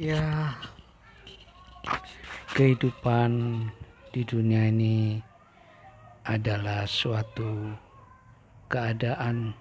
[0.00, 0.56] ya
[2.56, 3.60] kehidupan
[4.16, 5.20] di dunia ini
[6.24, 7.76] adalah suatu
[8.72, 9.52] keadaan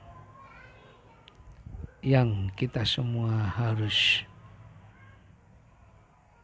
[1.99, 4.23] yang kita semua harus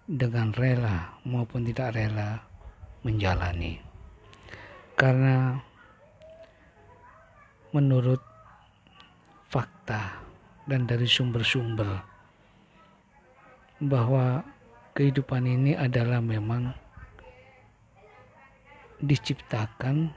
[0.04, 2.44] dengan rela maupun tidak rela
[3.00, 3.80] menjalani.
[5.00, 5.56] Karena
[7.72, 8.20] menurut
[9.48, 10.20] fakta
[10.68, 12.15] dan dari sumber-sumber
[13.84, 14.44] bahwa
[14.96, 16.72] kehidupan ini adalah memang
[19.04, 20.16] diciptakan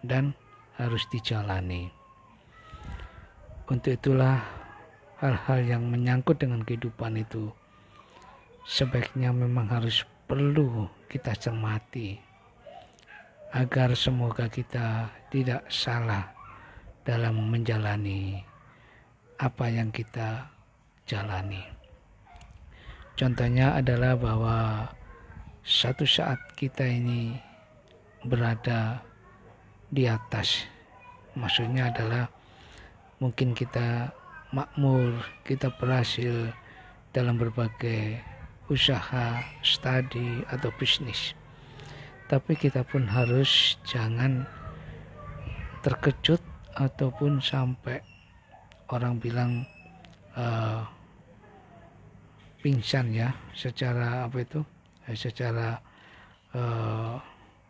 [0.00, 0.32] dan
[0.80, 1.92] harus dijalani.
[3.68, 4.40] Untuk itulah
[5.20, 7.52] hal-hal yang menyangkut dengan kehidupan itu
[8.64, 12.18] sebaiknya memang harus perlu kita cermati
[13.54, 16.28] agar semoga kita tidak salah
[17.06, 18.42] dalam menjalani
[19.38, 20.50] apa yang kita
[21.06, 21.75] jalani.
[23.16, 24.56] Contohnya adalah bahwa
[25.64, 27.32] satu saat kita ini
[28.28, 29.00] berada
[29.88, 30.68] di atas.
[31.32, 32.28] Maksudnya adalah
[33.16, 34.12] mungkin kita
[34.52, 35.16] makmur,
[35.48, 36.52] kita berhasil
[37.16, 38.20] dalam berbagai
[38.68, 41.32] usaha, studi atau bisnis.
[42.28, 44.44] Tapi kita pun harus jangan
[45.80, 46.44] terkejut
[46.76, 48.04] ataupun sampai
[48.92, 49.64] orang bilang
[50.36, 50.95] uh,
[52.66, 54.58] pingsan ya secara apa itu
[55.06, 55.78] eh, secara
[56.50, 57.14] uh,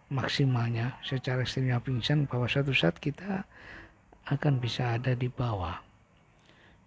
[0.08, 3.44] maksimalnya secara ekstrimnya pingsan bahwa suatu saat kita
[4.32, 5.76] akan bisa ada di bawah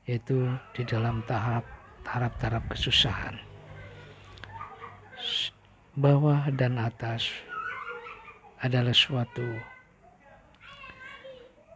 [0.09, 1.61] yaitu di dalam tahap
[2.01, 3.37] tahap-tahap kesusahan
[5.93, 7.29] bawah dan atas
[8.57, 9.45] adalah suatu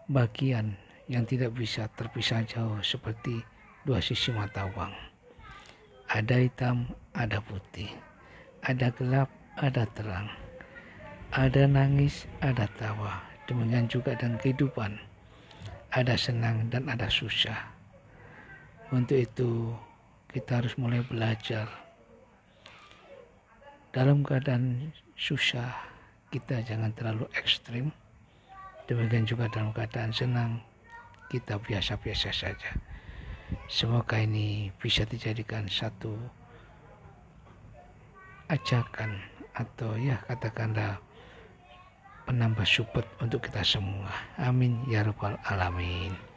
[0.09, 0.73] bagian
[1.06, 3.45] yang tidak bisa terpisah jauh seperti
[3.86, 5.12] dua sisi mata uang.
[6.14, 6.86] Ada hitam,
[7.17, 7.89] ada putih.
[8.61, 10.30] Ada gelap, ada terang.
[11.34, 13.18] Ada nangis, ada tawa.
[13.50, 14.94] Demikian juga dan kehidupan.
[15.90, 17.57] Ada senang dan ada susah.
[18.94, 19.74] Untuk itu
[20.29, 21.66] kita harus mulai belajar.
[23.90, 25.74] Dalam keadaan susah,
[26.30, 27.90] kita jangan terlalu ekstrim.
[28.85, 30.62] Demikian juga dalam keadaan senang,
[31.34, 32.93] kita biasa-biasa saja.
[33.69, 36.14] Semoga ini bisa dijadikan satu
[38.50, 39.18] ajakan
[39.53, 40.97] atau ya katakanlah
[42.25, 44.09] penambah support untuk kita semua.
[44.40, 46.32] Amin ya rabbal alamin.